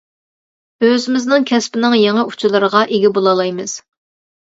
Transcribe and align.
ئۆزىمىزنىڭ 0.87 1.45
كەسپىنىڭ 1.53 1.99
يېڭى 1.99 2.27
ئۇچۇرلىرىغا 2.33 2.85
ئىگە 2.91 3.17
بولالايمىز. 3.21 3.81